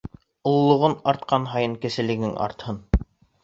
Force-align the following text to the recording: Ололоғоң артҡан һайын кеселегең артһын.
Ололоғоң 0.51 0.95
артҡан 1.11 1.47
һайын 1.53 1.77
кеселегең 1.87 2.37
артһын. 2.49 2.85